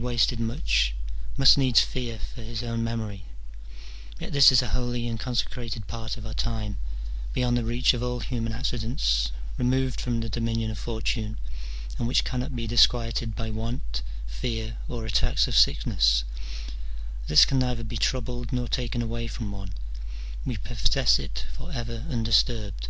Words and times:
303 0.00 0.14
wasted 0.14 0.40
much, 0.40 0.94
must 1.36 1.58
needs 1.58 1.80
fear 1.82 2.18
his 2.34 2.62
own 2.62 2.82
memory; 2.82 3.26
yet 4.18 4.32
this 4.32 4.50
is 4.50 4.62
a 4.62 4.68
holy 4.68 5.06
and 5.06 5.20
consecrated 5.20 5.86
part 5.86 6.16
of 6.16 6.24
our 6.24 6.32
time, 6.32 6.78
beyond 7.34 7.54
the 7.54 7.66
reach 7.66 7.92
of 7.92 8.02
all 8.02 8.20
human 8.20 8.50
accidents, 8.50 9.30
removed 9.58 10.00
from 10.00 10.20
the 10.20 10.30
dominion 10.30 10.70
of 10.70 10.78
Fortune, 10.78 11.38
and 11.98 12.08
which 12.08 12.24
cannot 12.24 12.56
be 12.56 12.66
disquieted 12.66 13.36
by 13.36 13.50
want, 13.50 14.00
fear, 14.26 14.78
or 14.88 15.04
attacks 15.04 15.46
of 15.46 15.54
sickness: 15.54 16.24
this 17.26 17.44
can 17.44 17.58
neither 17.58 17.84
be 17.84 17.98
troubled 17.98 18.54
nor 18.54 18.68
taken 18.68 19.02
away 19.02 19.26
from 19.26 19.52
one: 19.52 19.74
we 20.46 20.56
possess 20.56 21.18
it 21.18 21.44
for 21.58 21.72
ever 21.72 22.06
undisturbed. 22.08 22.88